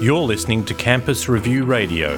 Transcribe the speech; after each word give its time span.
You're 0.00 0.22
listening 0.22 0.64
to 0.64 0.74
Campus 0.74 1.28
Review 1.28 1.64
Radio. 1.64 2.16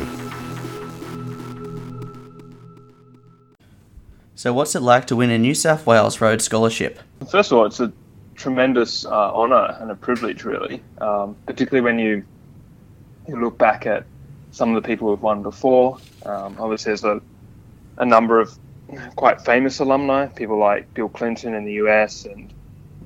So, 4.35 4.53
what's 4.53 4.75
it 4.75 4.81
like 4.81 5.07
to 5.09 5.17
win 5.17 5.31
a 5.31 5.39
New 5.39 5.55
South 5.55 5.87
Wales 5.87 6.21
Rhodes 6.21 6.45
Scholarship? 6.45 7.01
First 7.31 7.53
of 7.53 7.59
all, 7.59 7.67
it's 7.67 7.81
a 7.81 7.93
tremendous 8.35 9.05
uh, 9.05 9.35
honour 9.35 9.77
and 9.81 9.91
a 9.91 9.95
privilege, 9.95 10.45
really, 10.45 10.83
um, 11.01 11.37
particularly 11.47 11.85
when 11.85 11.99
you, 11.99 12.25
you 13.29 13.37
look 13.37 13.59
back 13.59 13.85
at 13.87 14.05
some 14.53 14.75
of 14.75 14.83
the 14.83 14.87
people 14.87 15.09
who've 15.09 15.23
won 15.23 15.43
before. 15.43 15.99
Um, 16.25 16.57
obviously, 16.59 16.91
there's 16.91 17.05
a, 17.05 17.21
a 17.99 18.07
number 18.07 18.41
of 18.41 18.57
quite 19.17 19.41
famous 19.43 19.81
alumni, 19.81 20.27
people 20.27 20.59
like 20.59 20.93
Bill 20.95 21.09
Clinton 21.09 21.55
in 21.55 21.65
the 21.65 21.75
US 21.75 22.25
and 22.25 22.53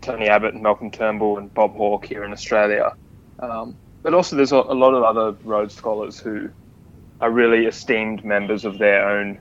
Tony 0.00 0.28
Abbott 0.28 0.54
and 0.54 0.62
Malcolm 0.62 0.90
Turnbull 0.90 1.38
and 1.38 1.52
Bob 1.52 1.74
Hawke 1.74 2.06
here 2.06 2.24
in 2.24 2.32
Australia. 2.32 2.94
Um, 3.38 3.76
but 4.02 4.14
also, 4.14 4.36
there's 4.36 4.52
a, 4.52 4.56
lot 4.56 4.94
of 4.94 5.02
other 5.02 5.36
Rhodes 5.44 5.74
scholars 5.74 6.18
who 6.18 6.48
are 7.20 7.30
really 7.30 7.66
esteemed 7.66 8.24
members 8.24 8.64
of 8.64 8.78
their 8.78 9.08
own 9.08 9.38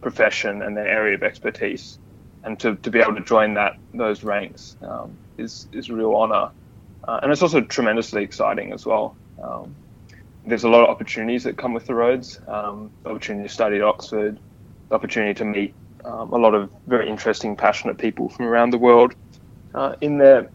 profession 0.00 0.62
and 0.62 0.76
their 0.76 0.88
area 0.88 1.14
of 1.14 1.22
expertise. 1.22 1.98
And 2.44 2.58
to, 2.60 2.76
to 2.76 2.90
be 2.90 3.00
able 3.00 3.14
to 3.14 3.20
join 3.20 3.54
that 3.54 3.76
those 3.94 4.24
ranks 4.24 4.76
um, 4.82 5.16
is, 5.36 5.68
is 5.72 5.88
a 5.88 5.94
real 5.94 6.14
honour. 6.14 6.50
Uh, 7.06 7.20
and 7.22 7.32
it's 7.32 7.42
also 7.42 7.60
tremendously 7.60 8.22
exciting 8.22 8.72
as 8.72 8.86
well. 8.86 9.16
Um, 9.42 9.74
there's 10.46 10.64
a 10.64 10.68
lot 10.68 10.82
of 10.82 10.88
opportunities 10.88 11.44
that 11.44 11.56
come 11.56 11.74
with 11.74 11.86
the 11.86 11.94
Rhodes 11.94 12.40
um, 12.48 12.90
the 13.02 13.10
opportunity 13.10 13.46
to 13.46 13.52
study 13.52 13.76
at 13.76 13.82
Oxford, 13.82 14.38
the 14.88 14.94
opportunity 14.94 15.34
to 15.34 15.44
meet 15.44 15.74
um, 16.04 16.32
a 16.32 16.38
lot 16.38 16.54
of 16.54 16.70
very 16.86 17.08
interesting, 17.08 17.56
passionate 17.56 17.98
people 17.98 18.28
from 18.28 18.46
around 18.46 18.70
the 18.70 18.78
world 18.78 19.14
uh, 19.74 19.94
in 20.00 20.18
their 20.18 20.50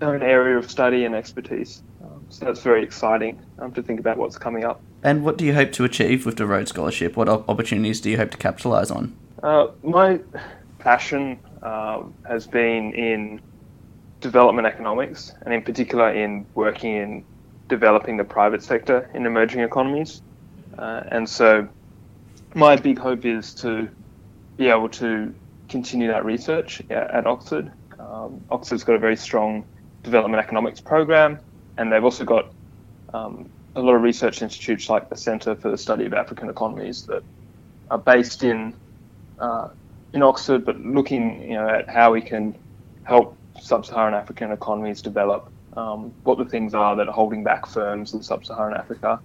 own 0.00 0.22
area 0.22 0.56
of 0.56 0.70
study 0.70 1.04
and 1.04 1.14
expertise. 1.14 1.82
So 2.30 2.46
that's 2.46 2.60
very 2.60 2.82
exciting 2.82 3.40
um, 3.58 3.72
to 3.72 3.82
think 3.82 4.00
about 4.00 4.16
what's 4.16 4.38
coming 4.38 4.64
up. 4.64 4.80
And 5.02 5.24
what 5.24 5.36
do 5.36 5.44
you 5.44 5.54
hope 5.54 5.72
to 5.72 5.84
achieve 5.84 6.26
with 6.26 6.36
the 6.36 6.46
Rhodes 6.46 6.70
Scholarship? 6.70 7.16
What 7.16 7.28
opportunities 7.28 8.00
do 8.00 8.10
you 8.10 8.16
hope 8.16 8.30
to 8.30 8.36
capitalise 8.36 8.90
on? 8.90 9.16
Uh, 9.42 9.68
my 9.82 10.20
passion 10.78 11.38
um, 11.62 12.14
has 12.26 12.46
been 12.46 12.92
in 12.94 13.40
development 14.20 14.66
economics, 14.66 15.32
and 15.42 15.52
in 15.52 15.62
particular 15.62 16.10
in 16.12 16.46
working 16.54 16.96
in 16.96 17.24
developing 17.68 18.16
the 18.16 18.24
private 18.24 18.62
sector 18.62 19.10
in 19.14 19.26
emerging 19.26 19.60
economies. 19.60 20.22
Uh, 20.78 21.02
and 21.08 21.28
so, 21.28 21.68
my 22.54 22.76
big 22.76 22.98
hope 22.98 23.24
is 23.24 23.54
to 23.54 23.88
be 24.56 24.68
able 24.68 24.88
to 24.88 25.34
continue 25.68 26.08
that 26.08 26.24
research 26.24 26.82
at 26.90 27.26
Oxford. 27.26 27.70
Um, 27.98 28.40
Oxford's 28.50 28.84
got 28.84 28.94
a 28.94 28.98
very 28.98 29.16
strong 29.16 29.64
development 30.02 30.42
economics 30.42 30.80
program, 30.80 31.38
and 31.76 31.92
they've 31.92 32.04
also 32.04 32.24
got 32.24 32.52
um, 33.12 33.48
a 33.76 33.80
lot 33.80 33.94
of 33.94 34.02
research 34.02 34.42
institutes 34.42 34.88
like 34.88 35.08
the 35.08 35.16
Centre 35.16 35.54
for 35.54 35.70
the 35.70 35.78
Study 35.78 36.04
of 36.04 36.14
African 36.14 36.48
Economies 36.48 37.06
that 37.06 37.22
are 37.90 37.98
based 37.98 38.42
in 38.42 38.74
uh, 39.38 39.68
in 40.12 40.22
Oxford, 40.22 40.64
but 40.64 40.80
looking 40.80 41.42
you 41.42 41.54
know 41.54 41.68
at 41.68 41.88
how 41.88 42.12
we 42.12 42.20
can 42.20 42.56
help 43.02 43.36
sub-Saharan 43.60 44.14
African 44.14 44.50
economies 44.52 45.02
develop, 45.02 45.48
um, 45.76 46.12
what 46.24 46.38
the 46.38 46.44
things 46.44 46.74
are 46.74 46.96
that 46.96 47.08
are 47.08 47.12
holding 47.12 47.44
back 47.44 47.66
firms 47.66 48.14
in 48.14 48.22
sub-Saharan 48.22 48.76
Africa, 48.76 49.20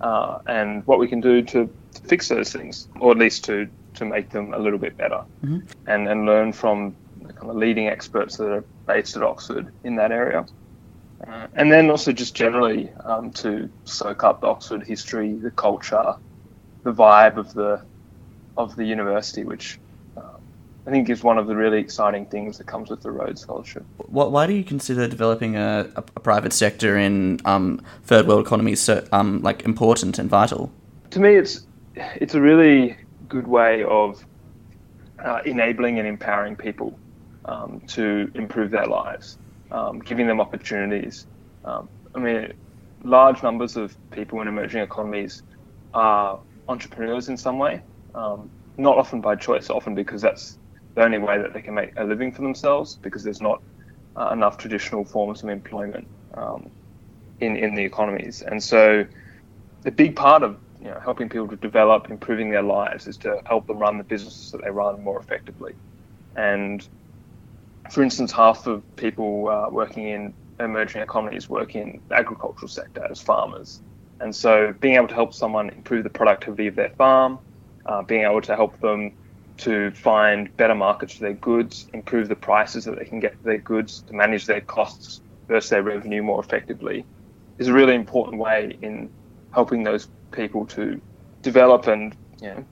uh, 0.00 0.38
and 0.46 0.86
what 0.86 0.98
we 0.98 1.08
can 1.08 1.20
do 1.20 1.42
to, 1.42 1.70
to, 1.94 2.02
fix 2.02 2.28
those 2.28 2.52
things, 2.52 2.88
or 3.00 3.12
at 3.12 3.18
least 3.18 3.44
to 3.44 3.68
to 3.94 4.04
make 4.04 4.28
them 4.30 4.52
a 4.52 4.58
little 4.58 4.78
bit 4.78 4.96
better, 4.96 5.24
mm-hmm. 5.42 5.60
and 5.86 6.08
and 6.08 6.26
learn 6.26 6.52
from 6.52 6.94
the 7.22 7.32
kind 7.32 7.50
of 7.50 7.56
leading 7.56 7.88
experts 7.88 8.36
that 8.36 8.50
are 8.50 8.64
based 8.86 9.16
at 9.16 9.22
Oxford 9.22 9.72
in 9.84 9.96
that 9.96 10.12
area. 10.12 10.44
Uh, 11.26 11.46
and 11.54 11.72
then 11.72 11.90
also 11.90 12.12
just 12.12 12.34
generally 12.34 12.90
um, 13.04 13.30
to 13.30 13.70
soak 13.84 14.24
up 14.24 14.40
the 14.40 14.46
Oxford 14.46 14.86
history, 14.86 15.32
the 15.34 15.50
culture, 15.50 16.16
the 16.82 16.92
vibe 16.92 17.36
of 17.36 17.54
the 17.54 17.82
of 18.56 18.76
the 18.76 18.84
university, 18.84 19.44
which 19.44 19.80
um, 20.16 20.40
I 20.86 20.90
think 20.90 21.08
is 21.08 21.24
one 21.24 21.38
of 21.38 21.46
the 21.46 21.56
really 21.56 21.78
exciting 21.80 22.26
things 22.26 22.58
that 22.58 22.66
comes 22.66 22.90
with 22.90 23.02
the 23.02 23.10
Rhodes 23.10 23.40
Scholarship. 23.40 23.84
Why 23.96 24.46
do 24.46 24.52
you 24.52 24.62
consider 24.64 25.08
developing 25.08 25.56
a, 25.56 25.90
a 25.96 26.02
private 26.02 26.52
sector 26.52 26.96
in 26.96 27.40
um, 27.44 27.80
third 28.04 28.26
world 28.26 28.46
economies 28.46 28.80
so 28.80 29.04
um, 29.12 29.40
like 29.42 29.64
important 29.64 30.18
and 30.18 30.28
vital? 30.28 30.70
To 31.10 31.20
me, 31.20 31.34
it's 31.36 31.66
it's 31.94 32.34
a 32.34 32.40
really 32.40 32.96
good 33.28 33.46
way 33.46 33.82
of 33.84 34.24
uh, 35.18 35.40
enabling 35.46 35.98
and 35.98 36.06
empowering 36.06 36.54
people 36.54 36.98
um, 37.46 37.80
to 37.88 38.30
improve 38.34 38.70
their 38.70 38.86
lives 38.86 39.38
um, 39.70 40.00
giving 40.00 40.26
them 40.26 40.40
opportunities. 40.40 41.26
Um, 41.64 41.88
I 42.14 42.20
mean, 42.20 42.52
large 43.04 43.42
numbers 43.42 43.76
of 43.76 43.96
people 44.12 44.40
in 44.40 44.48
emerging 44.48 44.82
economies 44.82 45.42
are 45.92 46.40
entrepreneurs 46.68 47.28
in 47.28 47.36
some 47.36 47.58
way, 47.58 47.82
um, 48.14 48.50
not 48.76 48.98
often 48.98 49.20
by 49.20 49.36
choice, 49.36 49.70
often 49.70 49.94
because 49.94 50.22
that's 50.22 50.58
the 50.96 51.02
only 51.02 51.18
way 51.18 51.38
that 51.38 51.52
they 51.54 51.62
can 51.62 51.74
make 51.74 51.92
a 51.96 52.04
living 52.04 52.32
for 52.32 52.42
themselves 52.42 52.98
because 53.02 53.22
there's 53.24 53.42
not 53.42 53.62
uh, 54.16 54.30
enough 54.32 54.56
traditional 54.58 55.04
forms 55.04 55.42
of 55.42 55.48
employment 55.48 56.08
um, 56.36 56.70
in, 57.40 57.56
in 57.56 57.74
the 57.74 57.84
economies. 57.84 58.42
And 58.46 58.62
so 58.62 59.04
the 59.82 59.90
big 59.90 60.16
part 60.16 60.42
of 60.42 60.58
you 60.80 60.86
know, 60.88 60.98
helping 61.02 61.28
people 61.28 61.48
to 61.48 61.56
develop, 61.56 62.10
improving 62.10 62.50
their 62.50 62.62
lives 62.62 63.06
is 63.06 63.18
to 63.18 63.40
help 63.46 63.66
them 63.66 63.78
run 63.78 63.98
the 63.98 64.04
businesses 64.04 64.50
that 64.52 64.62
they 64.64 64.70
run 64.70 65.02
more 65.02 65.18
effectively. 65.20 65.72
And 66.36 66.86
for 67.90 68.02
instance, 68.02 68.32
half 68.32 68.66
of 68.66 68.82
people 68.96 69.48
uh, 69.48 69.68
working 69.70 70.08
in 70.08 70.34
emerging 70.60 71.02
economies 71.02 71.48
work 71.48 71.74
in 71.74 72.00
the 72.08 72.14
agricultural 72.14 72.68
sector 72.68 73.06
as 73.10 73.20
farmers. 73.20 73.80
And 74.20 74.34
so 74.34 74.74
being 74.80 74.94
able 74.94 75.08
to 75.08 75.14
help 75.14 75.34
someone 75.34 75.70
improve 75.70 76.04
the 76.04 76.10
productivity 76.10 76.66
of 76.66 76.74
their 76.76 76.90
farm, 76.90 77.38
uh, 77.86 78.02
being 78.02 78.22
able 78.22 78.40
to 78.42 78.56
help 78.56 78.78
them 78.80 79.12
to 79.56 79.90
find 79.92 80.54
better 80.56 80.74
markets 80.74 81.14
for 81.14 81.20
their 81.20 81.34
goods, 81.34 81.88
improve 81.92 82.28
the 82.28 82.36
prices 82.36 82.84
that 82.84 82.98
they 82.98 83.04
can 83.04 83.20
get 83.20 83.36
for 83.36 83.44
their 83.44 83.58
goods, 83.58 84.02
to 84.02 84.14
manage 84.14 84.46
their 84.46 84.60
costs 84.60 85.20
versus 85.48 85.70
their 85.70 85.82
revenue 85.82 86.22
more 86.22 86.40
effectively, 86.40 87.04
is 87.58 87.68
a 87.68 87.72
really 87.72 87.94
important 87.94 88.40
way 88.40 88.76
in 88.82 89.10
helping 89.52 89.82
those 89.84 90.08
people 90.32 90.66
to 90.66 91.00
develop 91.42 91.86
and, 91.86 92.16
you 92.40 92.48
know, 92.48 92.64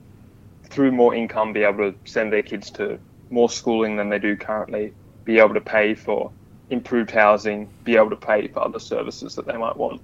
through 0.63 0.91
more 0.91 1.13
income, 1.13 1.53
be 1.53 1.63
able 1.63 1.91
to 1.91 1.97
send 2.03 2.33
their 2.33 2.41
kids 2.41 2.71
to 2.71 2.99
more 3.29 3.49
schooling 3.49 3.95
than 3.95 4.09
they 4.09 4.19
do 4.19 4.35
currently, 4.35 4.93
be 5.25 5.39
able 5.39 5.53
to 5.53 5.61
pay 5.61 5.93
for 5.93 6.31
improved 6.69 7.11
housing, 7.11 7.69
be 7.83 7.95
able 7.95 8.09
to 8.09 8.15
pay 8.15 8.47
for 8.47 8.63
other 8.63 8.79
services 8.79 9.35
that 9.35 9.45
they 9.45 9.57
might 9.57 9.77
want, 9.77 10.01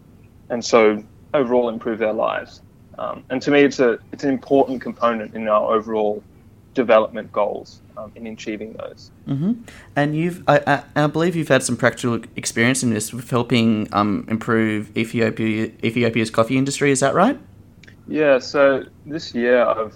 and 0.50 0.64
so 0.64 1.04
overall 1.34 1.70
improve 1.70 2.00
their 2.00 2.14
lives. 2.14 2.62
Um, 2.98 3.24
and 3.30 3.42
to 3.42 3.52
me, 3.52 3.62
it's 3.62 3.80
a 3.80 4.00
it's 4.12 4.24
an 4.24 4.30
important 4.30 4.82
component 4.82 5.36
in 5.36 5.48
our 5.48 5.74
overall 5.74 6.24
development 6.74 7.32
goals 7.32 7.82
um, 7.98 8.12
in 8.16 8.28
achieving 8.28 8.74
those. 8.74 9.12
Mm-hmm. 9.28 9.54
And 9.96 10.16
you've, 10.16 10.44
I, 10.48 10.62
I, 10.68 11.04
I, 11.04 11.08
believe, 11.08 11.36
you've 11.36 11.48
had 11.48 11.64
some 11.64 11.76
practical 11.76 12.22
experience 12.36 12.84
in 12.84 12.92
this 12.92 13.12
with 13.14 13.30
helping 13.30 13.90
um, 13.92 14.26
improve 14.30 14.96
Ethiopia 14.98 15.72
Ethiopia's 15.84 16.30
coffee 16.30 16.58
industry. 16.58 16.92
Is 16.92 17.00
that 17.00 17.14
right? 17.14 17.40
Yeah. 18.08 18.40
So 18.40 18.84
this 19.06 19.34
year, 19.34 19.66
I've 19.66 19.96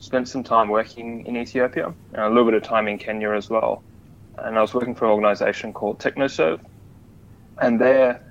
spent 0.00 0.28
some 0.28 0.42
time 0.42 0.68
working 0.68 1.26
in 1.26 1.36
Ethiopia, 1.36 1.92
and 2.12 2.22
a 2.22 2.28
little 2.28 2.44
bit 2.44 2.54
of 2.54 2.62
time 2.62 2.88
in 2.88 2.98
Kenya 2.98 3.30
as 3.32 3.50
well 3.50 3.82
and 4.44 4.58
I 4.58 4.60
was 4.60 4.74
working 4.74 4.94
for 4.94 5.06
an 5.06 5.12
organization 5.12 5.72
called 5.72 5.98
TechnoServe. 5.98 6.60
And 7.60 7.80
their, 7.80 8.22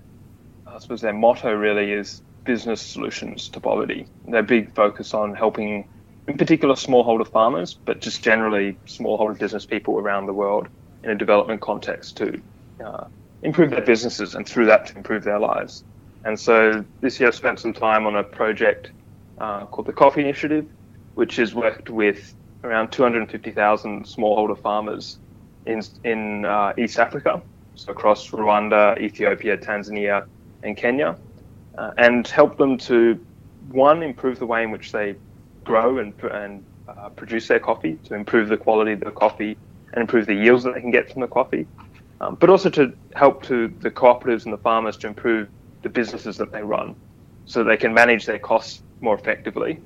I 0.66 0.80
suppose 0.80 1.02
their 1.02 1.14
motto 1.14 1.54
really 1.54 1.92
is 1.92 2.22
business 2.44 2.82
solutions 2.82 3.50
to 3.50 3.60
poverty. 3.60 4.08
Their 4.28 4.44
big 4.44 4.74
focus 4.74 5.14
on 5.14 5.36
helping, 5.36 5.88
in 6.28 6.38
particular, 6.38 6.76
smallholder 6.76 7.28
farmers, 7.28 7.74
but 7.74 8.00
just 8.00 8.24
generally 8.24 8.78
smallholder 8.86 9.38
business 9.38 9.66
people 9.66 10.00
around 10.00 10.28
the 10.28 10.34
world 10.34 10.68
in 11.04 11.10
a 11.10 11.16
development 11.16 11.62
context 11.62 12.18
to 12.18 12.42
uh, 12.84 13.06
improve 13.44 13.72
their 13.72 13.82
businesses 13.82 14.36
and 14.36 14.48
through 14.48 14.66
that 14.68 14.88
to 14.88 14.98
improve 14.98 15.24
their 15.24 15.40
lives. 15.40 15.84
And 16.24 16.40
so 16.40 16.84
this 17.02 17.20
year 17.20 17.30
I 17.30 17.32
spent 17.32 17.60
some 17.60 17.74
time 17.74 18.06
on 18.06 18.16
a 18.16 18.24
project 18.24 18.92
uh, 19.40 19.66
called 19.66 19.88
the 19.88 19.94
Coffee 19.94 20.22
Initiative, 20.22 20.68
which 21.16 21.36
has 21.36 21.54
worked 21.54 21.90
with 21.90 22.34
around 22.64 22.92
250,000 22.92 24.06
smallholder 24.06 24.60
farmers 24.60 25.20
in 25.68 25.82
in 26.04 26.46
uh, 26.46 26.74
East 26.78 26.98
Africa, 27.00 27.42
so 27.76 27.92
across 27.92 28.30
Rwanda, 28.32 29.00
Ethiopia, 29.00 29.58
Tanzania, 29.58 30.26
and 30.64 30.76
Kenya, 30.76 31.18
uh, 31.78 31.92
and 31.98 32.28
help 32.28 32.58
them 32.58 32.78
to 32.80 33.20
one 33.70 34.02
improve 34.02 34.40
the 34.40 34.46
way 34.46 34.64
in 34.64 34.72
which 34.72 34.92
they 34.92 35.16
grow 35.64 36.00
and 36.00 36.14
and 36.32 36.64
uh, 36.88 37.10
produce 37.10 37.48
their 37.48 37.60
coffee, 37.60 37.98
to 38.06 38.16
improve 38.16 38.48
the 38.50 38.58
quality 38.58 38.94
of 38.94 39.02
the 39.02 39.12
coffee 39.12 39.58
and 39.94 40.02
improve 40.02 40.26
the 40.26 40.34
yields 40.34 40.64
that 40.64 40.74
they 40.74 40.82
can 40.82 40.92
get 40.92 41.12
from 41.12 41.22
the 41.22 41.28
coffee, 41.28 41.68
um, 42.22 42.36
but 42.40 42.50
also 42.50 42.70
to 42.70 42.94
help 43.16 43.44
to 43.44 43.68
the 43.82 43.92
cooperatives 43.92 44.46
and 44.46 44.54
the 44.54 44.58
farmers 44.58 44.98
to 44.98 45.08
improve 45.08 45.48
the 45.84 45.90
businesses 45.90 46.38
that 46.38 46.52
they 46.52 46.62
run, 46.62 46.96
so 47.46 47.64
they 47.64 47.78
can 47.78 47.94
manage 47.94 48.26
their 48.26 48.40
costs 48.40 48.82
more 49.02 49.16
effectively, 49.16 49.80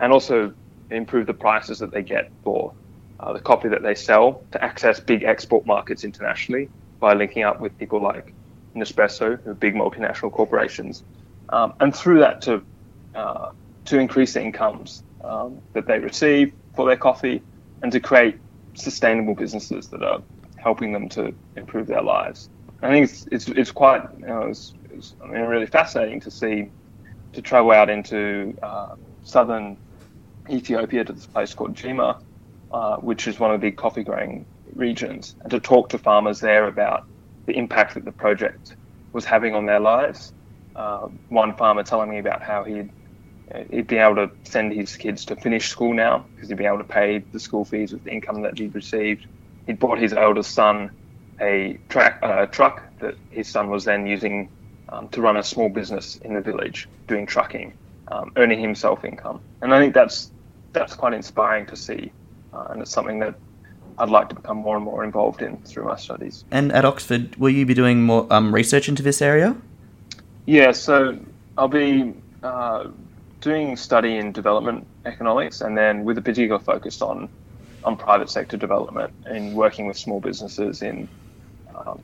and 0.00 0.12
also 0.12 0.52
improve 0.90 1.26
the 1.26 1.34
prices 1.34 1.78
that 1.78 1.90
they 1.92 2.02
get 2.02 2.30
for 2.42 2.72
uh, 3.20 3.32
the 3.32 3.40
coffee 3.40 3.68
that 3.68 3.82
they 3.82 3.94
sell 3.94 4.42
to 4.52 4.62
access 4.62 5.00
big 5.00 5.22
export 5.24 5.66
markets 5.66 6.04
internationally 6.04 6.68
by 7.00 7.14
linking 7.14 7.42
up 7.42 7.60
with 7.60 7.76
people 7.78 8.00
like 8.00 8.32
Nespresso, 8.74 9.42
who 9.42 9.50
are 9.50 9.54
big 9.54 9.74
multinational 9.74 10.30
corporations, 10.32 11.02
um, 11.48 11.72
and 11.80 11.94
through 11.94 12.20
that 12.20 12.42
to 12.42 12.62
uh, 13.14 13.50
to 13.86 13.98
increase 13.98 14.34
the 14.34 14.42
incomes 14.42 15.02
um, 15.24 15.60
that 15.72 15.86
they 15.86 15.98
receive 15.98 16.52
for 16.74 16.86
their 16.86 16.96
coffee 16.96 17.42
and 17.82 17.92
to 17.92 18.00
create 18.00 18.38
sustainable 18.74 19.34
businesses 19.34 19.88
that 19.88 20.02
are 20.02 20.22
helping 20.56 20.92
them 20.92 21.08
to 21.08 21.34
improve 21.56 21.86
their 21.86 22.02
lives. 22.02 22.50
I 22.82 22.90
think 22.90 23.10
it's 23.10 23.26
it's, 23.32 23.48
it's 23.48 23.70
quite 23.70 24.02
you 24.18 24.26
know, 24.26 24.42
it's, 24.42 24.74
it's 24.90 25.14
I 25.22 25.28
mean, 25.28 25.42
really 25.42 25.66
fascinating 25.66 26.20
to 26.20 26.30
see 26.30 26.70
to 27.32 27.42
travel 27.42 27.72
out 27.72 27.88
into 27.88 28.56
uh, 28.62 28.96
southern 29.22 29.76
Ethiopia 30.50 31.04
to 31.04 31.12
this 31.12 31.26
place 31.26 31.54
called 31.54 31.74
Jimma, 31.74 32.20
uh, 32.72 32.96
which 32.96 33.26
is 33.28 33.38
one 33.38 33.52
of 33.52 33.60
the 33.60 33.70
coffee 33.70 34.04
growing 34.04 34.46
regions, 34.74 35.34
and 35.40 35.50
to 35.50 35.60
talk 35.60 35.88
to 35.90 35.98
farmers 35.98 36.40
there 36.40 36.66
about 36.66 37.06
the 37.46 37.56
impact 37.56 37.94
that 37.94 38.04
the 38.04 38.12
project 38.12 38.76
was 39.12 39.24
having 39.24 39.54
on 39.54 39.66
their 39.66 39.80
lives. 39.80 40.32
Uh, 40.74 41.08
one 41.28 41.56
farmer 41.56 41.82
telling 41.82 42.10
me 42.10 42.18
about 42.18 42.42
how 42.42 42.64
he'd 42.64 42.90
he'd 43.70 43.86
be 43.86 43.96
able 43.96 44.16
to 44.16 44.30
send 44.42 44.72
his 44.72 44.96
kids 44.96 45.24
to 45.24 45.36
finish 45.36 45.68
school 45.68 45.94
now 45.94 46.26
because 46.34 46.48
he'd 46.48 46.58
be 46.58 46.66
able 46.66 46.78
to 46.78 46.84
pay 46.84 47.18
the 47.18 47.38
school 47.38 47.64
fees 47.64 47.92
with 47.92 48.02
the 48.04 48.10
income 48.10 48.42
that 48.42 48.58
he'd 48.58 48.74
received. 48.74 49.26
He'd 49.66 49.78
bought 49.78 49.98
his 49.98 50.12
eldest 50.12 50.52
son 50.52 50.90
a 51.40 51.78
uh, 51.94 52.46
truck 52.46 52.82
that 52.98 53.14
his 53.30 53.48
son 53.48 53.70
was 53.70 53.84
then 53.84 54.06
using 54.06 54.48
um, 54.88 55.08
to 55.10 55.20
run 55.20 55.36
a 55.36 55.42
small 55.42 55.68
business 55.68 56.16
in 56.16 56.34
the 56.34 56.40
village, 56.40 56.88
doing 57.06 57.26
trucking, 57.26 57.72
um, 58.08 58.32
earning 58.36 58.60
himself 58.60 59.04
income. 59.04 59.40
And 59.60 59.74
I 59.74 59.80
think 59.80 59.94
that's 59.94 60.30
that's 60.72 60.94
quite 60.94 61.14
inspiring 61.14 61.66
to 61.66 61.76
see, 61.76 62.12
uh, 62.52 62.68
and 62.70 62.82
it's 62.82 62.90
something 62.90 63.18
that 63.20 63.34
I'd 63.98 64.10
like 64.10 64.28
to 64.28 64.34
become 64.34 64.58
more 64.58 64.76
and 64.76 64.84
more 64.84 65.04
involved 65.04 65.42
in 65.42 65.56
through 65.62 65.84
my 65.84 65.96
studies. 65.96 66.44
And 66.50 66.72
at 66.72 66.84
Oxford, 66.84 67.36
will 67.36 67.50
you 67.50 67.64
be 67.64 67.74
doing 67.74 68.02
more 68.02 68.26
um, 68.30 68.54
research 68.54 68.88
into 68.88 69.02
this 69.02 69.22
area? 69.22 69.56
Yeah, 70.44 70.72
so 70.72 71.18
I'll 71.56 71.68
be 71.68 72.14
uh, 72.42 72.88
doing 73.40 73.76
study 73.76 74.16
in 74.16 74.32
development 74.32 74.86
economics, 75.04 75.60
and 75.60 75.76
then 75.76 76.04
with 76.04 76.18
a 76.18 76.22
particular 76.22 76.58
focus 76.60 77.02
on 77.02 77.28
on 77.84 77.96
private 77.96 78.28
sector 78.28 78.56
development 78.56 79.12
and 79.26 79.54
working 79.54 79.86
with 79.86 79.96
small 79.96 80.20
businesses 80.20 80.82
in 80.82 81.08
um, 81.74 82.02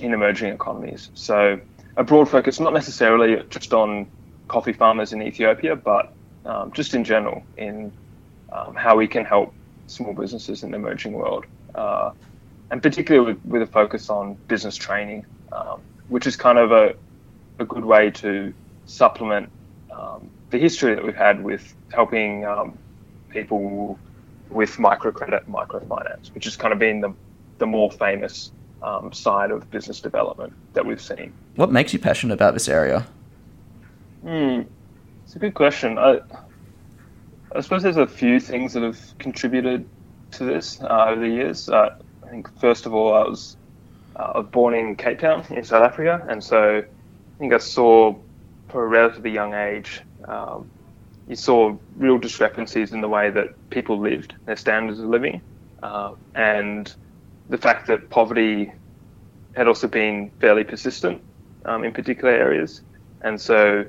in 0.00 0.12
emerging 0.12 0.52
economies. 0.52 1.10
So 1.14 1.60
a 1.96 2.04
broad 2.04 2.28
focus, 2.28 2.60
not 2.60 2.72
necessarily 2.72 3.42
just 3.50 3.72
on 3.72 4.06
coffee 4.48 4.72
farmers 4.72 5.12
in 5.12 5.20
Ethiopia, 5.22 5.76
but 5.76 6.12
um, 6.46 6.72
just 6.72 6.94
in 6.94 7.04
general 7.04 7.42
in 7.56 7.92
um, 8.52 8.74
how 8.74 8.96
we 8.96 9.06
can 9.06 9.24
help 9.24 9.52
small 9.90 10.12
businesses 10.12 10.62
in 10.62 10.70
the 10.70 10.76
emerging 10.76 11.12
world, 11.12 11.46
uh, 11.74 12.10
and 12.70 12.82
particularly 12.82 13.32
with, 13.32 13.44
with, 13.44 13.62
a 13.62 13.66
focus 13.66 14.10
on 14.10 14.34
business 14.46 14.76
training, 14.76 15.24
um, 15.52 15.80
which 16.08 16.26
is 16.26 16.36
kind 16.36 16.58
of 16.58 16.72
a, 16.72 16.94
a 17.58 17.64
good 17.64 17.84
way 17.84 18.10
to 18.10 18.52
supplement 18.86 19.50
um, 19.90 20.28
the 20.50 20.58
history 20.58 20.94
that 20.94 21.04
we've 21.04 21.16
had 21.16 21.42
with 21.42 21.74
helping 21.92 22.44
um, 22.44 22.76
people 23.30 23.98
with 24.50 24.76
microcredit 24.76 25.44
microfinance, 25.44 26.32
which 26.34 26.44
has 26.44 26.56
kind 26.56 26.72
of 26.72 26.78
been 26.78 27.00
the, 27.00 27.12
the 27.58 27.66
more 27.66 27.90
famous 27.90 28.50
um, 28.82 29.12
side 29.12 29.50
of 29.50 29.70
business 29.70 30.00
development 30.00 30.52
that 30.72 30.86
we've 30.86 31.00
seen. 31.00 31.32
What 31.56 31.72
makes 31.72 31.92
you 31.92 31.98
passionate 31.98 32.34
about 32.34 32.54
this 32.54 32.68
area? 32.68 33.06
Hmm, 34.22 34.62
it's 35.24 35.36
a 35.36 35.38
good 35.38 35.54
question. 35.54 35.98
I, 35.98 36.20
I 37.58 37.60
suppose 37.60 37.82
there's 37.82 37.96
a 37.96 38.06
few 38.06 38.38
things 38.38 38.74
that 38.74 38.84
have 38.84 39.00
contributed 39.18 39.84
to 40.30 40.44
this 40.44 40.80
uh, 40.80 41.06
over 41.08 41.20
the 41.20 41.28
years. 41.28 41.68
Uh, 41.68 41.98
I 42.22 42.28
think 42.28 42.56
first 42.60 42.86
of 42.86 42.94
all, 42.94 43.12
I 43.12 43.28
was 43.28 43.56
uh, 44.14 44.42
born 44.42 44.74
in 44.74 44.94
Cape 44.94 45.18
Town 45.18 45.44
in 45.50 45.64
South 45.64 45.82
Africa, 45.82 46.24
and 46.28 46.42
so 46.42 46.78
I 46.78 47.38
think 47.40 47.52
I 47.52 47.58
saw 47.58 48.14
from 48.68 48.80
a 48.80 48.86
relatively 48.86 49.32
young 49.32 49.54
age. 49.54 50.02
Um, 50.28 50.70
you 51.28 51.34
saw 51.34 51.76
real 51.96 52.16
discrepancies 52.16 52.92
in 52.92 53.00
the 53.00 53.08
way 53.08 53.28
that 53.30 53.48
people 53.70 53.98
lived, 53.98 54.36
their 54.46 54.56
standards 54.56 55.00
of 55.00 55.06
living, 55.06 55.42
uh, 55.82 56.14
and 56.36 56.94
the 57.48 57.58
fact 57.58 57.88
that 57.88 58.08
poverty 58.08 58.70
had 59.56 59.66
also 59.66 59.88
been 59.88 60.30
fairly 60.38 60.62
persistent 60.62 61.20
um, 61.64 61.82
in 61.82 61.92
particular 61.92 62.32
areas, 62.32 62.82
and 63.22 63.40
so 63.40 63.84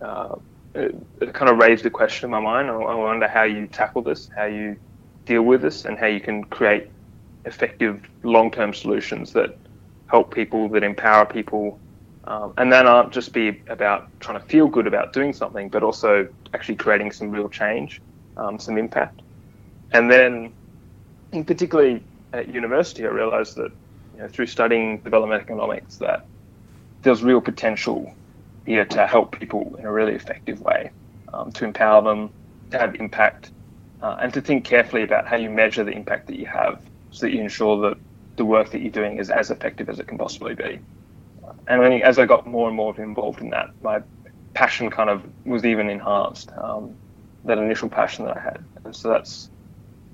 uh, 0.00 0.34
it, 0.76 0.94
it, 1.20 1.34
kind 1.34 1.50
of 1.50 1.58
raised 1.58 1.86
a 1.86 1.90
question 1.90 2.26
in 2.26 2.30
my 2.30 2.40
mind. 2.40 2.68
I, 2.68 2.74
I 2.74 2.94
wonder 2.94 3.26
how 3.26 3.44
you 3.44 3.66
tackle 3.66 4.02
this, 4.02 4.30
how 4.36 4.44
you 4.44 4.76
deal 5.24 5.42
with 5.42 5.62
this, 5.62 5.84
and 5.84 5.98
how 5.98 6.06
you 6.06 6.20
can 6.20 6.44
create 6.44 6.88
effective 7.46 8.08
long-term 8.22 8.74
solutions 8.74 9.32
that 9.32 9.56
help 10.08 10.34
people, 10.34 10.68
that 10.68 10.82
empower 10.82 11.24
people, 11.24 11.78
um, 12.24 12.52
and 12.58 12.72
then 12.72 12.86
aren't 12.86 13.12
just 13.12 13.32
be 13.32 13.62
about 13.68 14.08
trying 14.20 14.38
to 14.38 14.46
feel 14.46 14.66
good 14.66 14.86
about 14.86 15.12
doing 15.12 15.32
something, 15.32 15.68
but 15.68 15.82
also 15.82 16.28
actually 16.54 16.76
creating 16.76 17.10
some 17.12 17.30
real 17.30 17.48
change, 17.48 18.02
um, 18.36 18.58
some 18.58 18.76
impact. 18.76 19.20
And 19.92 20.10
then, 20.10 20.52
in 21.32 21.44
particularly 21.44 22.02
at 22.32 22.52
university, 22.52 23.04
I 23.04 23.10
realized 23.10 23.56
that 23.56 23.72
you 24.14 24.22
know, 24.22 24.28
through 24.28 24.46
studying 24.46 24.98
development 24.98 25.40
economics, 25.40 25.96
that 25.96 26.26
there's 27.02 27.22
real 27.22 27.40
potential 27.40 28.12
here 28.66 28.84
to 28.84 29.06
help 29.06 29.38
people 29.38 29.76
in 29.78 29.84
a 29.84 29.92
really 29.92 30.14
effective 30.14 30.60
way, 30.60 30.90
um, 31.32 31.52
to 31.52 31.64
empower 31.64 32.02
them, 32.02 32.30
to 32.70 32.78
have 32.78 32.96
impact, 32.96 33.50
uh, 34.02 34.16
and 34.20 34.34
to 34.34 34.40
think 34.40 34.64
carefully 34.64 35.02
about 35.02 35.26
how 35.26 35.36
you 35.36 35.48
measure 35.48 35.84
the 35.84 35.92
impact 35.92 36.26
that 36.26 36.38
you 36.38 36.46
have 36.46 36.82
so 37.12 37.26
that 37.26 37.32
you 37.32 37.40
ensure 37.40 37.88
that 37.88 37.96
the 38.36 38.44
work 38.44 38.70
that 38.70 38.80
you're 38.80 38.90
doing 38.90 39.18
is 39.18 39.30
as 39.30 39.50
effective 39.50 39.88
as 39.88 39.98
it 39.98 40.06
can 40.06 40.18
possibly 40.18 40.54
be. 40.54 40.78
And 41.68 41.82
think 41.82 42.02
as 42.02 42.18
I 42.18 42.26
got 42.26 42.46
more 42.46 42.68
and 42.68 42.76
more 42.76 42.98
involved 43.00 43.40
in 43.40 43.50
that, 43.50 43.70
my 43.82 44.02
passion 44.54 44.90
kind 44.90 45.10
of 45.10 45.22
was 45.44 45.64
even 45.64 45.88
enhanced, 45.88 46.50
um, 46.56 46.94
that 47.44 47.58
initial 47.58 47.88
passion 47.88 48.24
that 48.26 48.36
I 48.36 48.40
had. 48.40 48.64
And 48.84 48.94
so 48.94 49.08
that's, 49.08 49.50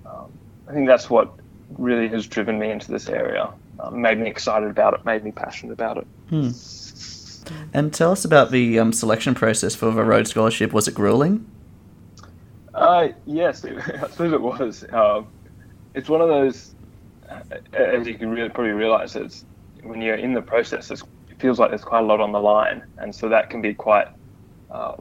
um, 0.06 0.30
I 0.68 0.72
think 0.72 0.86
that's 0.86 1.08
what 1.08 1.32
really 1.78 2.08
has 2.08 2.26
driven 2.26 2.58
me 2.58 2.70
into 2.70 2.90
this 2.90 3.08
area, 3.08 3.52
um, 3.80 4.00
made 4.00 4.18
me 4.18 4.28
excited 4.28 4.68
about 4.68 4.94
it, 4.94 5.04
made 5.04 5.24
me 5.24 5.32
passionate 5.32 5.72
about 5.72 5.98
it. 5.98 6.06
Hmm. 6.28 6.50
And 7.72 7.92
tell 7.92 8.12
us 8.12 8.24
about 8.24 8.50
the 8.50 8.78
um, 8.78 8.92
selection 8.92 9.34
process 9.34 9.74
for 9.74 9.90
the 9.90 10.04
Rhodes 10.04 10.30
Scholarship. 10.30 10.72
Was 10.72 10.88
it 10.88 10.94
grueling? 10.94 11.50
Uh, 12.74 13.08
yes, 13.26 13.64
it, 13.64 13.76
I 14.02 14.08
suppose 14.08 14.32
it 14.32 14.40
was. 14.40 14.84
Uh, 14.84 15.22
it's 15.94 16.08
one 16.08 16.20
of 16.20 16.28
those, 16.28 16.74
uh, 17.28 17.42
as 17.74 18.06
you 18.06 18.14
can 18.14 18.30
really 18.30 18.48
probably 18.48 18.72
realize, 18.72 19.16
it's 19.16 19.44
when 19.82 20.00
you're 20.00 20.16
in 20.16 20.32
the 20.34 20.42
process, 20.42 20.90
it 20.90 21.02
feels 21.38 21.58
like 21.58 21.70
there's 21.70 21.84
quite 21.84 22.00
a 22.00 22.06
lot 22.06 22.20
on 22.20 22.32
the 22.32 22.40
line, 22.40 22.84
and 22.98 23.14
so 23.14 23.28
that 23.28 23.50
can 23.50 23.60
be 23.60 23.74
quite 23.74 24.08
uh, 24.70 24.96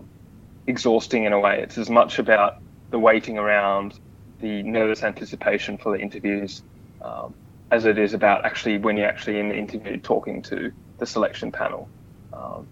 exhausting 0.67 1.23
in 1.25 1.33
a 1.33 1.39
way. 1.39 1.61
It's 1.61 1.77
as 1.77 1.89
much 1.89 2.19
about 2.19 2.61
the 2.89 2.99
waiting 2.99 3.37
around, 3.37 3.99
the 4.41 4.63
nervous 4.63 5.03
anticipation 5.03 5.77
for 5.77 5.95
the 5.95 6.03
interviews, 6.03 6.63
um, 7.01 7.33
as 7.69 7.85
it 7.85 7.97
is 7.97 8.13
about 8.13 8.43
actually 8.43 8.77
when 8.77 8.97
you're 8.97 9.07
actually 9.07 9.39
in 9.39 9.49
the 9.49 9.55
interview 9.55 9.97
talking 9.97 10.41
to 10.43 10.71
the 10.97 11.05
selection 11.05 11.51
panel. 11.51 11.87
Um, 12.33 12.67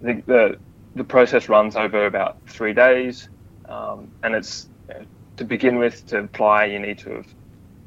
the, 0.00 0.22
the, 0.26 0.58
the 0.94 1.04
process 1.04 1.48
runs 1.48 1.76
over 1.76 2.06
about 2.06 2.38
three 2.46 2.72
days, 2.72 3.28
um, 3.68 4.10
and 4.22 4.34
it's 4.34 4.68
know, 4.90 5.04
to 5.36 5.44
begin 5.44 5.78
with 5.78 6.06
to 6.06 6.18
apply 6.18 6.66
you 6.66 6.78
need 6.78 6.98
to 6.98 7.10
have 7.10 7.26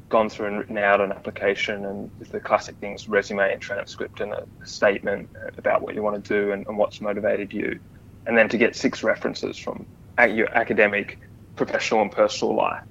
gone 0.08 0.28
through 0.28 0.46
and 0.46 0.58
written 0.58 0.78
out 0.78 1.00
an 1.00 1.10
application 1.10 1.84
and 1.86 2.10
the 2.30 2.38
classic 2.38 2.76
things 2.76 3.08
resume 3.08 3.52
and 3.52 3.60
transcript 3.60 4.20
and 4.20 4.32
a, 4.32 4.46
a 4.62 4.66
statement 4.66 5.28
about 5.56 5.82
what 5.82 5.94
you 5.94 6.02
want 6.02 6.22
to 6.22 6.34
do 6.34 6.52
and, 6.52 6.66
and, 6.66 6.76
what's 6.76 7.00
motivated 7.00 7.52
you. 7.52 7.80
And 8.26 8.36
then 8.36 8.48
to 8.50 8.58
get 8.58 8.76
six 8.76 9.02
references 9.02 9.58
from 9.58 9.86
your 10.30 10.54
academic 10.56 11.18
professional 11.56 12.02
and 12.02 12.12
personal 12.12 12.54
life. 12.54 12.82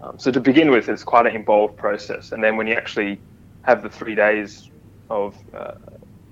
Um, 0.00 0.18
so 0.18 0.30
to 0.30 0.40
begin 0.40 0.70
with 0.70 0.88
it's 0.88 1.04
quite 1.04 1.26
an 1.26 1.36
involved 1.36 1.76
process. 1.76 2.32
And 2.32 2.42
then 2.42 2.56
when 2.56 2.66
you 2.66 2.74
actually 2.74 3.20
have 3.62 3.82
the 3.82 3.90
three 3.90 4.14
days 4.14 4.70
of, 5.10 5.36
uh, 5.52 5.74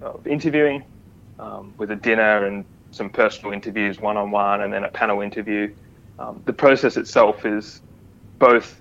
of 0.01 0.27
interviewing 0.27 0.85
um, 1.39 1.75
with 1.79 1.91
a 1.91 1.97
dinner 1.97 2.47
and 2.47 2.65
some 2.91 3.11
personal 3.11 3.53
interviews 3.53 4.01
one-on-one 4.01 4.63
and 4.63 4.73
then 4.73 4.85
a 4.85 4.89
panel 4.89 5.21
interview 5.21 5.73
um, 6.19 6.43
the 6.47 6.53
process 6.53 6.97
itself 6.97 7.45
is 7.45 7.83
both 8.39 8.81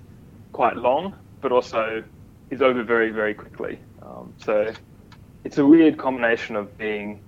quite 0.52 0.76
long 0.76 1.14
but 1.40 1.52
also 1.52 2.02
is 2.50 2.62
over 2.62 2.82
very, 2.82 3.10
very 3.10 3.34
quickly. 3.34 3.78
Um, 4.02 4.32
so 4.38 4.72
it's 5.44 5.58
a 5.58 5.66
weird 5.66 5.98
combination 5.98 6.56
of 6.56 6.76
being 6.78 7.20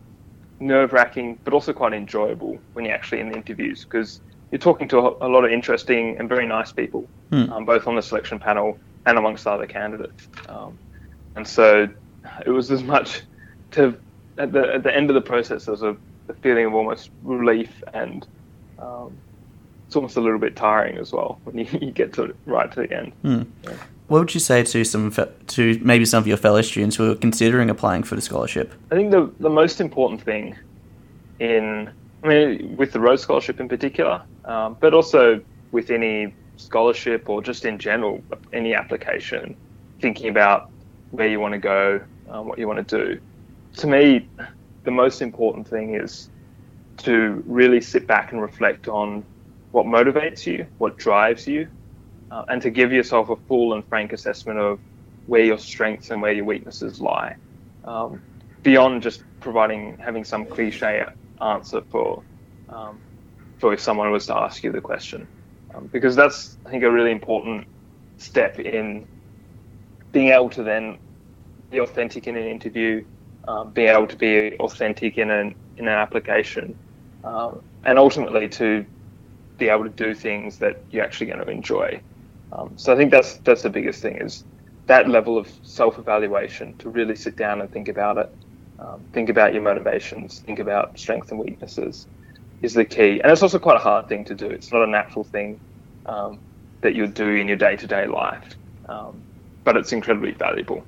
nerve 0.59 0.93
wracking, 0.93 1.39
but 1.45 1.53
also 1.53 1.73
quite 1.73 1.93
enjoyable 1.93 2.59
when 2.73 2.85
you're 2.85 2.95
actually 2.95 3.21
in 3.21 3.31
the 3.31 3.37
interviews 3.37 3.85
because 3.85 4.21
you're 4.51 4.59
talking 4.59 4.89
to 4.89 4.99
a, 4.99 5.29
lot 5.29 5.45
of 5.45 5.51
interesting 5.51 6.19
and 6.19 6.29
very 6.29 6.47
nice 6.47 6.73
people, 6.73 7.09
hmm. 7.31 7.51
um, 7.53 7.65
both 7.65 7.87
on 7.87 7.95
the 7.95 8.03
selection 8.03 8.39
panel 8.39 8.79
and 9.07 9.17
amongst 9.17 9.47
other 9.47 9.67
candidates. 9.67 10.29
Um, 10.49 10.79
and 11.37 11.47
so 11.47 11.89
it 12.45 12.51
was 12.51 12.71
as 12.71 12.83
much 12.83 13.23
to 13.73 13.97
at 14.41 14.53
the 14.53 14.75
at 14.75 14.83
the 14.83 14.95
end 14.95 15.11
of 15.11 15.15
the 15.15 15.21
process, 15.21 15.67
there's 15.67 15.83
a, 15.83 15.97
a 16.29 16.35
feeling 16.35 16.65
of 16.65 16.75
almost 16.75 17.11
relief 17.23 17.83
and 17.93 18.27
um, 18.79 19.17
it's 19.87 19.97
almost 19.97 20.17
a 20.17 20.21
little 20.21 20.39
bit 20.39 20.57
tiring 20.57 20.97
as 20.97 21.13
well 21.13 21.39
when 21.45 21.59
you, 21.59 21.67
you 21.81 21.91
get 21.91 22.13
to 22.15 22.35
right 22.47 22.73
to 22.73 22.81
the 22.83 22.93
end. 22.93 23.13
Hmm. 23.23 23.43
Yeah. 23.65 23.77
what 24.09 24.21
would 24.21 24.35
you 24.35 24.41
say 24.41 24.63
to 24.63 24.85
some 24.85 25.15
to 25.49 25.81
maybe 25.83 26.05
some 26.05 26.23
of 26.23 26.27
your 26.27 26.39
fellow 26.39 26.63
students 26.63 26.97
who 26.97 27.13
are 27.13 27.17
considering 27.17 27.69
applying 27.71 28.03
for 28.03 28.15
the 28.17 28.23
scholarship? 28.23 28.73
I 28.91 28.95
think 28.95 29.11
the 29.11 29.31
the 29.41 29.51
most 29.51 29.81
important 29.81 30.23
thing 30.23 30.57
in 31.39 31.91
I 32.25 32.29
mean 32.29 32.77
with 32.77 32.93
the 32.93 33.01
Rhodes 33.01 33.23
Scholarship 33.23 33.61
in 33.61 33.69
particular, 33.69 34.23
um, 34.47 34.77
but 34.81 34.95
also 34.95 35.41
with 35.73 35.91
any 35.91 36.35
scholarship 36.57 37.29
or 37.29 37.43
just 37.43 37.65
in 37.65 37.79
general 37.79 38.23
any 38.53 38.75
application, 38.75 39.57
thinking 40.01 40.29
about 40.29 40.71
where 41.11 41.29
you 41.29 41.41
want 41.41 41.53
to 41.53 41.59
go, 41.59 42.01
um, 42.31 42.47
what 42.47 42.59
you 42.59 42.67
want 42.69 42.87
to 42.87 43.05
do. 43.05 43.21
To 43.79 43.87
me, 43.87 44.29
the 44.85 44.91
most 44.91 45.23
important 45.23 45.69
thing 45.69 45.95
is 45.95 46.31
to 46.99 47.43
really 47.47 47.81
sit 47.81 48.07
back 48.07 48.33
and 48.33 48.43
reflect 48.43 48.89
on 48.89 49.25
what 49.71 49.87
motivates 49.87 50.47
you, 50.47 50.67
what 50.79 50.99
drives 50.99 51.47
you, 51.47 51.69
uh, 52.31 52.45
and 52.49 52.61
to 52.63 52.71
give 52.71 52.93
yourself 52.93 53.31
a 53.31 53.37
full 53.49 53.75
and 53.75 53.87
frank 53.89 54.13
assessment 54.13 54.59
of 54.59 54.81
where 55.27 55.45
your 55.45 55.59
strengths 55.59 56.11
and 56.11 56.21
where 56.21 56.33
your 56.33 56.45
weaknesses 56.45 57.01
lie, 57.01 57.37
um, 57.85 58.23
beyond 58.63 59.03
just 59.03 59.23
providing 59.41 59.97
having 59.99 60.25
some 60.25 60.45
cliche 60.47 61.05
answer 61.41 61.83
for 61.91 62.25
um, 62.69 63.01
for 63.59 63.73
if 63.73 63.81
someone 63.81 64.11
was 64.11 64.27
to 64.27 64.37
ask 64.37 64.63
you 64.63 64.73
the 64.73 64.81
question, 64.81 65.29
um, 65.75 65.89
because 65.93 66.17
that's 66.17 66.59
I 66.67 66.71
think 66.71 66.83
a 66.85 66.91
really 66.91 67.11
important 67.11 67.67
step 68.19 68.59
in 68.59 69.07
being 70.13 70.29
able 70.29 70.51
to 70.51 70.63
then 70.63 70.99
be 71.71 71.81
authentic 71.81 72.27
in 72.27 72.37
an 72.37 72.47
interview, 72.47 73.05
um, 73.49 73.71
being 73.71 73.89
able 73.89 74.07
to 74.07 74.17
be 74.17 74.57
authentic 74.59 75.19
in 75.19 75.31
an 75.31 75.55
in 75.77 75.89
an 75.89 75.95
application, 75.95 76.77
um, 77.25 77.63
and 77.85 77.99
ultimately 77.99 78.49
to 78.49 78.85
be 79.59 79.69
able 79.69 79.85
to 79.85 79.91
do 79.91 80.15
things 80.15 80.59
that 80.59 80.83
you're 80.91 81.05
actually 81.05 81.27
going 81.27 81.45
to 81.45 81.51
enjoy. 81.51 82.01
Um, 82.53 82.73
so 82.77 82.93
I 82.93 82.97
think 82.97 83.11
that's 83.11 83.37
that's 83.39 83.63
the 83.63 83.71
biggest 83.71 84.03
thing 84.03 84.17
is 84.17 84.45
that 84.87 85.09
level 85.09 85.39
of 85.39 85.49
self-evaluation 85.63 86.77
to 86.79 86.91
really 86.91 87.15
sit 87.15 87.37
down 87.37 87.61
and 87.61 87.71
think 87.71 87.89
about 87.89 88.19
it, 88.19 88.29
um, 88.81 89.01
think 89.13 89.29
about 89.29 89.55
your 89.55 89.63
motivations, 89.63 90.41
think 90.41 90.59
about 90.59 90.99
strengths 90.99 91.31
and 91.31 91.39
weaknesses, 91.39 92.09
is 92.61 92.75
the 92.75 92.85
key. 92.85 93.21
And 93.21 93.31
it's 93.31 93.43
also 93.43 93.59
quite 93.59 93.77
a 93.77 93.81
hard 93.81 94.09
thing 94.09 94.25
to 94.25 94.35
do. 94.35 94.47
It's 94.47 94.73
not 94.73 94.83
a 94.83 94.91
natural 94.91 95.25
thing 95.25 95.61
um, 96.07 96.41
that 96.81 96.95
you 96.95 97.07
do 97.07 97.29
in 97.29 97.47
your 97.47 97.57
day-to-day 97.57 98.07
life, 98.07 98.57
um, 98.89 99.23
but 99.65 99.77
it's 99.77 99.93
incredibly 99.93 100.33
valuable. 100.33 100.85